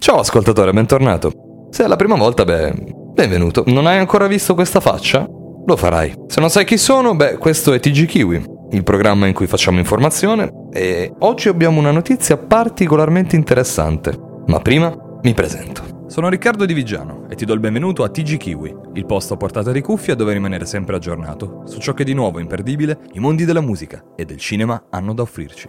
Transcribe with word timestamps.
Ciao 0.00 0.20
ascoltatore, 0.20 0.72
bentornato. 0.72 1.68
Se 1.68 1.84
è 1.84 1.86
la 1.86 1.96
prima 1.96 2.16
volta, 2.16 2.46
beh, 2.46 2.72
benvenuto. 3.12 3.64
Non 3.66 3.84
hai 3.84 3.98
ancora 3.98 4.28
visto 4.28 4.54
questa 4.54 4.80
faccia? 4.80 5.28
Lo 5.66 5.76
farai. 5.76 6.14
Se 6.26 6.40
non 6.40 6.48
sai 6.48 6.64
chi 6.64 6.78
sono, 6.78 7.14
beh, 7.14 7.36
questo 7.36 7.74
è 7.74 7.80
TG 7.80 8.06
Kiwi, 8.06 8.44
il 8.70 8.82
programma 8.82 9.26
in 9.26 9.34
cui 9.34 9.46
facciamo 9.46 9.78
informazione 9.78 10.68
e 10.72 11.12
oggi 11.18 11.48
abbiamo 11.48 11.78
una 11.78 11.90
notizia 11.90 12.38
particolarmente 12.38 13.36
interessante. 13.36 14.18
Ma 14.46 14.58
prima 14.60 14.90
mi 15.22 15.34
presento. 15.34 16.06
Sono 16.06 16.30
Riccardo 16.30 16.64
Di 16.64 16.72
Vigiano 16.72 17.26
e 17.28 17.34
ti 17.34 17.44
do 17.44 17.52
il 17.52 17.60
benvenuto 17.60 18.02
a 18.02 18.08
TG 18.08 18.38
Kiwi, 18.38 18.74
il 18.94 19.04
posto 19.04 19.34
a 19.34 19.36
portata 19.36 19.70
di 19.70 19.82
cuffia 19.82 20.14
dove 20.14 20.32
rimanere 20.32 20.64
sempre 20.64 20.96
aggiornato 20.96 21.60
su 21.66 21.78
ciò 21.78 21.92
che 21.92 22.04
di 22.04 22.14
nuovo 22.14 22.38
imperdibile 22.38 23.00
i 23.12 23.18
mondi 23.20 23.44
della 23.44 23.60
musica 23.60 24.02
e 24.16 24.24
del 24.24 24.38
cinema 24.38 24.82
hanno 24.88 25.12
da 25.12 25.20
offrirci. 25.20 25.66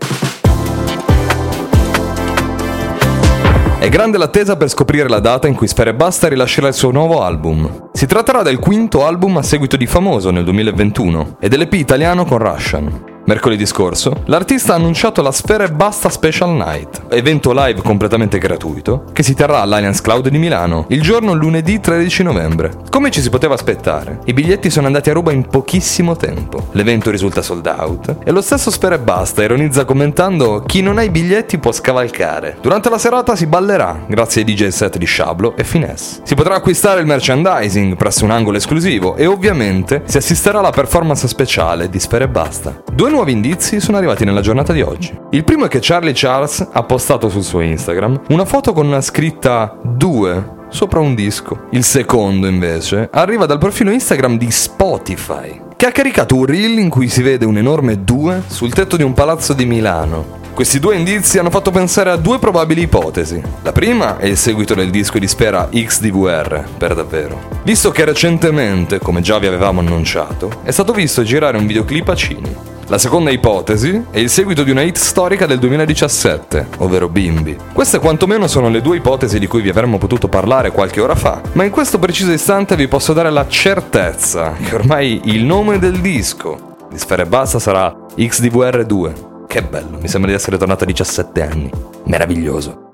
È 3.81 3.89
grande 3.89 4.19
l'attesa 4.19 4.57
per 4.57 4.69
scoprire 4.69 5.09
la 5.09 5.19
data 5.19 5.47
in 5.47 5.55
cui 5.55 5.67
Sfere 5.67 5.95
Basta 5.95 6.27
rilascerà 6.27 6.67
il 6.67 6.75
suo 6.75 6.91
nuovo 6.91 7.23
album. 7.23 7.89
Si 7.93 8.05
tratterà 8.05 8.43
del 8.43 8.59
quinto 8.59 9.07
album 9.07 9.37
a 9.37 9.41
seguito 9.41 9.75
di 9.75 9.87
Famoso 9.87 10.29
nel 10.29 10.43
2021 10.43 11.37
e 11.39 11.49
dell'EP 11.49 11.73
italiano 11.73 12.23
con 12.23 12.37
Russian. 12.37 13.10
Mercoledì 13.23 13.67
scorso, 13.67 14.23
l'artista 14.25 14.73
ha 14.73 14.77
annunciato 14.77 15.21
la 15.21 15.31
Sfera 15.31 15.63
e 15.63 15.71
Basta 15.71 16.09
Special 16.09 16.49
Night, 16.49 17.03
evento 17.09 17.51
live 17.53 17.81
completamente 17.81 18.39
gratuito, 18.39 19.05
che 19.13 19.21
si 19.21 19.35
terrà 19.35 19.61
all'Allianz 19.61 20.01
Cloud 20.01 20.27
di 20.27 20.39
Milano 20.39 20.85
il 20.89 21.01
giorno 21.01 21.33
lunedì 21.33 21.79
13 21.79 22.23
novembre. 22.23 22.71
Come 22.89 23.11
ci 23.11 23.21
si 23.21 23.29
poteva 23.29 23.53
aspettare, 23.53 24.19
i 24.25 24.33
biglietti 24.33 24.71
sono 24.71 24.87
andati 24.87 25.11
a 25.11 25.13
ruba 25.13 25.31
in 25.31 25.45
pochissimo 25.45 26.15
tempo. 26.15 26.69
L'evento 26.71 27.11
risulta 27.11 27.43
sold 27.43 27.67
out 27.67 28.17
e 28.23 28.31
lo 28.31 28.41
stesso 28.41 28.71
Sfera 28.71 28.95
e 28.95 28.99
Basta 28.99 29.43
ironizza 29.43 29.85
commentando 29.85 30.63
chi 30.65 30.81
non 30.81 30.97
ha 30.97 31.03
i 31.03 31.11
biglietti 31.11 31.59
può 31.59 31.71
scavalcare. 31.71 32.57
Durante 32.59 32.89
la 32.89 32.97
serata 32.97 33.35
si 33.35 33.45
ballerà, 33.45 34.03
grazie 34.07 34.41
ai 34.41 34.51
DJ 34.51 34.69
set 34.69 34.97
di 34.97 35.05
Shablo 35.05 35.55
e 35.55 35.63
Finesse. 35.63 36.21
Si 36.23 36.33
potrà 36.33 36.55
acquistare 36.55 37.01
il 37.01 37.05
merchandising 37.05 37.95
presso 37.95 38.25
un 38.25 38.31
angolo 38.31 38.57
esclusivo 38.57 39.15
e 39.15 39.27
ovviamente 39.27 40.01
si 40.05 40.17
assisterà 40.17 40.57
alla 40.57 40.71
performance 40.71 41.27
speciale 41.27 41.87
di 41.87 41.99
Sfera 41.99 42.25
e 42.25 42.29
Basta. 42.29 42.81
Due 42.91 43.09
nuovi 43.11 43.31
indizi 43.31 43.79
sono 43.79 43.97
arrivati 43.97 44.25
nella 44.25 44.41
giornata 44.41 44.73
di 44.73 44.81
oggi. 44.81 45.15
Il 45.31 45.43
primo 45.43 45.65
è 45.65 45.67
che 45.67 45.79
Charlie 45.81 46.13
Charles 46.15 46.67
ha 46.71 46.83
postato 46.83 47.29
sul 47.29 47.43
suo 47.43 47.61
Instagram 47.61 48.21
una 48.29 48.45
foto 48.45 48.73
con 48.73 48.87
una 48.87 49.01
scritta 49.01 49.77
2 49.83 50.59
sopra 50.69 50.99
un 50.99 51.13
disco. 51.13 51.67
Il 51.71 51.83
secondo, 51.83 52.47
invece, 52.47 53.09
arriva 53.11 53.45
dal 53.45 53.59
profilo 53.59 53.91
Instagram 53.91 54.37
di 54.37 54.49
Spotify, 54.49 55.61
che 55.75 55.85
ha 55.85 55.91
caricato 55.91 56.35
un 56.35 56.45
reel 56.45 56.79
in 56.79 56.89
cui 56.89 57.09
si 57.09 57.21
vede 57.21 57.45
un 57.45 57.57
enorme 57.57 58.03
2 58.03 58.43
sul 58.47 58.73
tetto 58.73 58.97
di 58.97 59.03
un 59.03 59.13
palazzo 59.13 59.53
di 59.53 59.65
Milano. 59.65 60.39
Questi 60.53 60.79
due 60.79 60.95
indizi 60.95 61.39
hanno 61.39 61.49
fatto 61.49 61.71
pensare 61.71 62.11
a 62.11 62.17
due 62.17 62.39
probabili 62.39 62.81
ipotesi. 62.81 63.41
La 63.63 63.71
prima 63.71 64.17
è 64.17 64.25
il 64.25 64.37
seguito 64.37 64.73
del 64.73 64.89
disco 64.89 65.17
di 65.17 65.27
Spera 65.27 65.69
XDVR, 65.71 66.65
per 66.77 66.95
davvero. 66.95 67.59
Visto 67.63 67.91
che 67.91 68.05
recentemente, 68.05 68.99
come 68.99 69.21
già 69.21 69.39
vi 69.39 69.47
avevamo 69.47 69.79
annunciato, 69.79 70.61
è 70.63 70.71
stato 70.71 70.93
visto 70.93 71.23
girare 71.23 71.57
un 71.57 71.65
videoclip 71.65 72.09
a 72.09 72.15
Cini. 72.15 72.70
La 72.91 72.97
seconda 72.97 73.31
ipotesi 73.31 74.07
è 74.11 74.19
il 74.19 74.29
seguito 74.29 74.63
di 74.63 74.71
una 74.71 74.81
hit 74.81 74.97
storica 74.97 75.45
del 75.45 75.59
2017, 75.59 76.67
ovvero 76.79 77.07
Bimbi. 77.07 77.55
Queste 77.71 77.99
quantomeno 77.99 78.47
sono 78.47 78.67
le 78.67 78.81
due 78.81 78.97
ipotesi 78.97 79.39
di 79.39 79.47
cui 79.47 79.61
vi 79.61 79.69
avremmo 79.69 79.97
potuto 79.97 80.27
parlare 80.27 80.71
qualche 80.71 80.99
ora 80.99 81.15
fa, 81.15 81.41
ma 81.53 81.63
in 81.63 81.71
questo 81.71 81.99
preciso 81.99 82.33
istante 82.33 82.75
vi 82.75 82.89
posso 82.89 83.13
dare 83.13 83.29
la 83.29 83.47
certezza 83.47 84.51
che 84.61 84.75
ormai 84.75 85.21
il 85.23 85.45
nome 85.45 85.79
del 85.79 86.01
disco 86.01 86.75
di 86.91 86.97
Sfera 86.97 87.23
e 87.23 87.27
Basta 87.27 87.59
sarà 87.59 87.95
XDVR2. 88.17 89.47
Che 89.47 89.63
bello, 89.63 89.97
mi 89.97 90.09
sembra 90.09 90.29
di 90.29 90.35
essere 90.35 90.57
tornato 90.57 90.83
a 90.83 90.87
17 90.87 91.41
anni. 91.41 91.71
Meraviglioso. 92.03 92.90